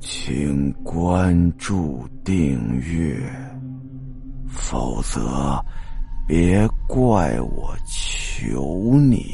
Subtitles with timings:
[0.00, 3.20] 请关注订阅，
[4.48, 5.62] 否则
[6.26, 9.26] 别怪我求你。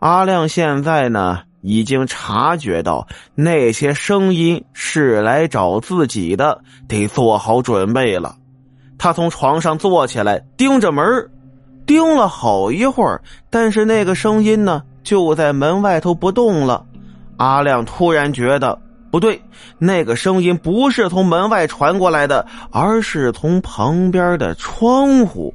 [0.00, 3.06] 阿亮现在呢，已经察觉到
[3.36, 8.36] 那些声音是来找自己的，得做好准备了。
[8.98, 11.30] 他从床上坐起来，盯着门
[11.90, 16.86] 盯了好一会儿，但是那个声音呢，就在门外头不动了。
[17.36, 18.78] 阿亮突然觉得
[19.10, 19.42] 不对，
[19.76, 25.52] 那个声音不是从门外传过来的，而是从旁边的窗户。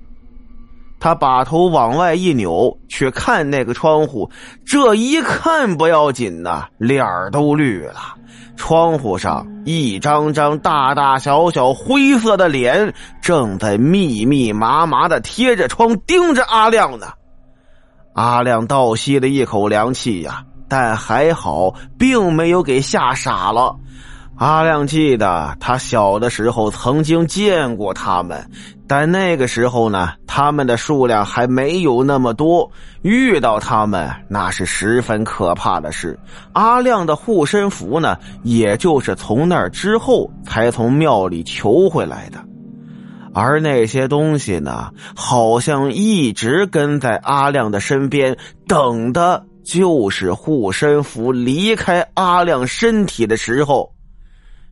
[0.99, 4.29] 他把头往外一扭，去看那个窗户。
[4.65, 8.15] 这一看不要紧呐，脸儿都绿了。
[8.57, 17.07] 窗户上一张张大大小小灰色的脸，正在密密麻麻的贴着窗盯着阿亮呢。
[18.13, 23.75] 阿亮倒吸了一口凉气呀，但还好，并没有给吓傻了。
[24.37, 28.45] 阿亮记得，他小的时候曾经见过他们。
[28.85, 32.69] 但那个时候呢，他们的数量还没有那么多，
[33.01, 36.19] 遇到他们那是十分可怕的事。
[36.51, 42.37] 阿亮的护身符呢，也就是从那之后才从庙里求回来的，
[43.33, 53.94] 而那些东西呢，好像一直跟在阿亮的身边，等的就是护身符离开阿亮身体的时候。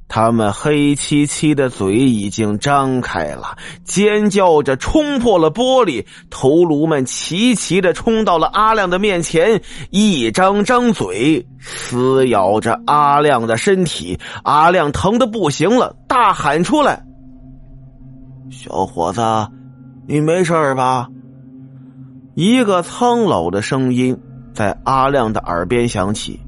[0.07, 14.19] 他们黑漆漆的嘴已经张开了，尖叫着冲破了玻璃，头颅们齐齐的冲到了阿亮的面前，一张张嘴撕咬着阿亮的身体。
[14.43, 17.03] 阿亮疼的不行了，大喊出来
[18.51, 19.21] ：“小伙子，
[20.07, 21.07] 你没事吧？”
[22.35, 24.19] 一个苍老的声音
[24.53, 26.39] 在阿亮的耳边响起。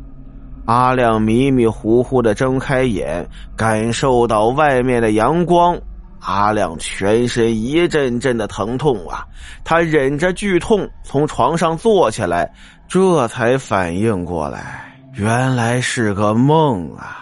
[0.65, 5.79] 阿亮迷迷糊糊的睁开眼，感受到外面的阳光。
[6.19, 9.23] 阿亮全身一阵阵的疼痛啊！
[9.63, 12.51] 他忍着剧痛从床上坐起来，
[12.87, 17.21] 这才反应过来，原来是个梦啊！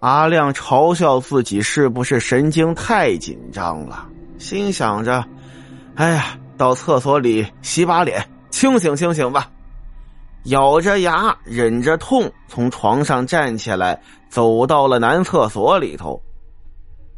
[0.00, 4.06] 阿亮嘲笑自己是不是神经太紧张了，
[4.38, 5.24] 心想着
[5.94, 9.48] ：“哎呀，到厕所里洗把脸，清醒清醒吧。”
[10.44, 14.00] 咬着牙，忍着痛，从床上站起来，
[14.30, 16.20] 走到了男厕所里头。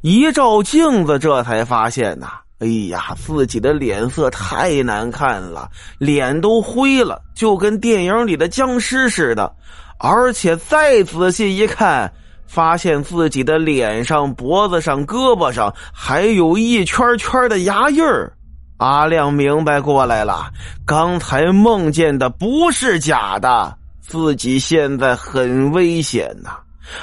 [0.00, 9.54] 一照镜子，这才发现呐，哎呀，自己的脸色太难看了，脸都灰了，就跟电影里的僵尸似的。
[9.98, 12.10] 而且再仔细一看，
[12.46, 18.32] 发现自己的脸上、脖子上、胳膊上还有一圈圈的牙印儿。
[18.80, 20.50] 阿亮明白过来了，
[20.86, 26.52] 刚才梦见的不是假的，自己现在很危险呐。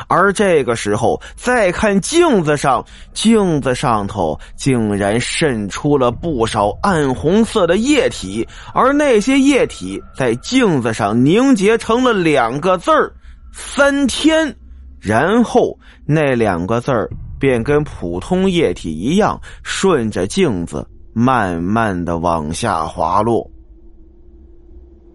[0.07, 2.83] 而这个时候再看镜子上，
[3.13, 13.13] 镜子上头竟然渗出了不少暗红色的液体，而那些液体在镜子上凝结成了两个字儿
[13.53, 14.53] “三天”，
[14.99, 15.77] 然后
[16.07, 17.07] 那两个字儿
[17.39, 20.83] 便跟普通液体一样，顺着镜子。
[21.19, 23.49] 慢慢的往下滑落。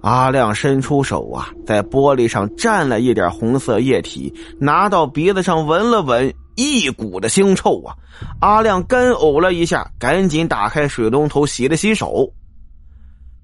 [0.00, 7.94] 阿亮伸出手啊，在玻璃上蘸了一点红色液体，拿到鼻子上闻了闻，一股的腥臭啊！
[8.40, 12.28] 阿亮干呕了一下，赶紧打开水龙头洗了洗手。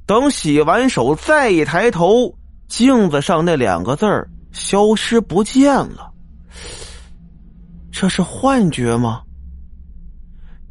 [0.04, 2.34] 等洗完手，再一抬头，
[2.66, 4.04] 镜子上那两个字
[4.50, 6.10] 消失不见了。
[7.92, 9.22] 这是幻觉吗？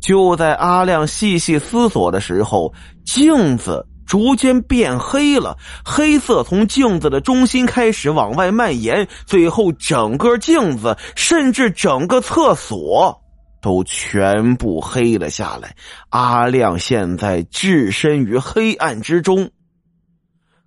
[0.08, 2.74] 就在阿亮细细思索的时候，
[3.06, 13.22] 镜子逐渐变黑了，黑色从镜子的中心开始往外蔓延，最后整个镜子，甚至整个厕所
[13.62, 15.76] 都全部黑了下来。
[16.12, 19.52] 阿亮现在置身于黑暗之中。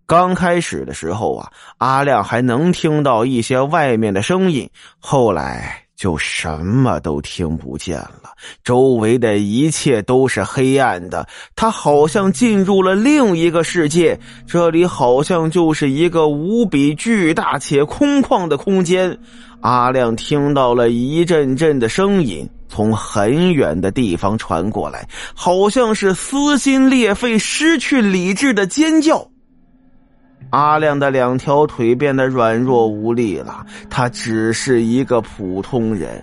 [0.04, 5.86] 刚开始的时候啊，阿亮还能听到一些外面的声音，后来。
[6.00, 8.32] 就什么都听不见了，
[8.64, 11.28] 周围的一切都是黑暗的。
[11.54, 19.14] 他好像进入了另一个世界，这里好像就是一个无比巨大且空旷的空间。
[19.60, 29.30] 阿亮听到了一阵阵的声音从很远的地方传过来，好像是撕心裂肺、失去理智的尖叫。
[30.50, 36.22] 阿亮的两条腿变得软弱无力了，他只是一个普通人。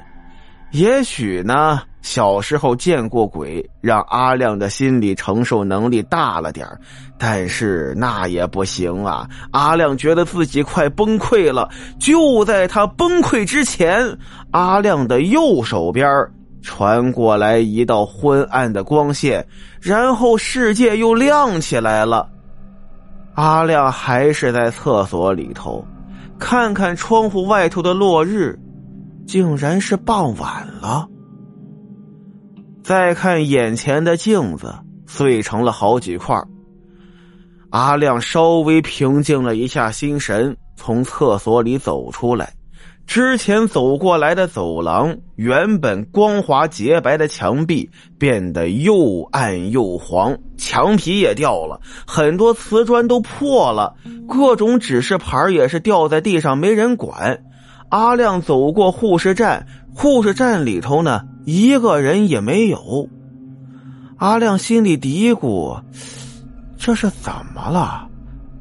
[0.71, 6.67] 也许呢，小时候见过鬼，让阿亮的心理承受能力大了点
[7.17, 9.25] 但是那也不行啊！
[9.51, 11.69] 阿亮觉得自己快崩溃了。
[11.97, 14.17] 就在他崩溃之前，
[14.51, 16.05] 阿亮的右手边
[16.61, 19.47] 传过来一道昏暗的光线，
[19.79, 22.29] 然后世界又亮起来了。
[23.37, 25.85] 阿亮还是在厕所里头，
[26.39, 28.57] 看看窗户外头的落日，
[29.27, 31.07] 竟然是傍晚了。
[32.81, 34.73] 再看眼前的镜子，
[35.05, 36.35] 碎成了好几块。
[37.69, 42.51] 阿亮稍微平静了一下心神，从厕所里走出来。
[43.07, 47.89] 之前走过来的走廊，原本光滑洁白的墙壁
[48.19, 53.95] 变得又暗又黄，墙皮也掉了，很多瓷砖都破了，
[54.27, 57.41] 各种指示牌也是掉在地上，没人管。
[57.89, 59.65] 阿亮走过护士站，
[59.95, 61.21] 护士站里头呢？
[61.45, 63.07] 一个人也没有，
[64.17, 65.81] 阿亮心里嘀咕
[66.77, 68.05] ：“这是怎么了？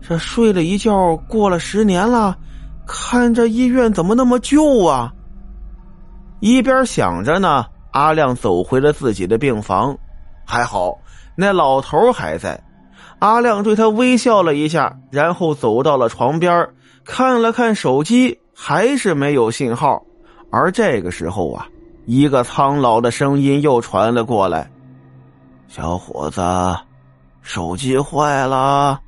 [0.00, 2.38] 这睡了一觉，过了十年了，
[2.86, 5.12] 看这医院怎么那么旧啊？”
[6.40, 9.96] 一边想着呢，阿亮走回了自己的病房，
[10.46, 10.98] 还好
[11.34, 12.62] 那老头还在。
[13.18, 16.68] 阿亮对他微笑了一下，然后走到了床边，
[17.04, 20.02] 看了看手机，还是没有信号。
[20.50, 21.66] 而这个时候啊。
[22.08, 24.70] 一个苍老的声音又传了过来
[25.66, 26.40] ：“小伙子，
[27.42, 29.00] 手机坏了。”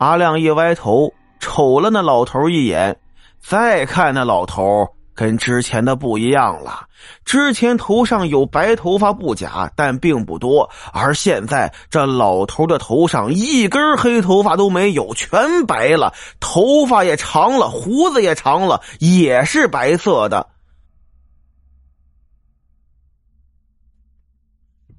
[0.00, 2.96] 阿亮一歪头，瞅了那老头一眼，
[3.40, 6.86] 再看那老头，跟之前的不一样了。
[7.24, 20.48] 之前头上有白头发不假，但并不多，而现在这老头的头上一根黑头发都没有，全白了，头发也长了，胡子也长了，也是白色的。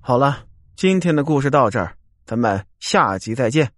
[0.02, 0.40] 好了，
[0.76, 1.96] 今天的故事到这儿，
[2.26, 3.72] 咱们下集再见。